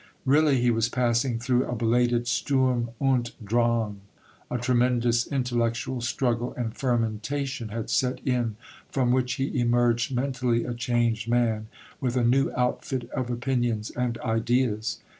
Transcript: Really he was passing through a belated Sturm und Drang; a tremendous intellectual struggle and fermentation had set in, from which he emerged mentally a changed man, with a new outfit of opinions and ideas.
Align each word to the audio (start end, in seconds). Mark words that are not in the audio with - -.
Really 0.25 0.59
he 0.59 0.71
was 0.71 0.89
passing 0.89 1.37
through 1.37 1.67
a 1.67 1.75
belated 1.75 2.27
Sturm 2.27 2.89
und 2.99 3.33
Drang; 3.45 4.01
a 4.49 4.57
tremendous 4.57 5.27
intellectual 5.27 6.01
struggle 6.01 6.55
and 6.57 6.75
fermentation 6.75 7.67
had 7.69 7.87
set 7.91 8.19
in, 8.25 8.55
from 8.89 9.11
which 9.11 9.33
he 9.33 9.59
emerged 9.59 10.11
mentally 10.15 10.63
a 10.65 10.73
changed 10.73 11.29
man, 11.29 11.67
with 11.99 12.17
a 12.17 12.23
new 12.23 12.51
outfit 12.57 13.11
of 13.11 13.29
opinions 13.29 13.91
and 13.91 14.17
ideas. 14.21 14.97